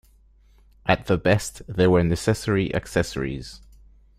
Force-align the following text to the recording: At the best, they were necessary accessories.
At 0.87 1.05
the 1.05 1.15
best, 1.19 1.61
they 1.67 1.85
were 1.85 2.01
necessary 2.03 2.73
accessories. 2.73 3.61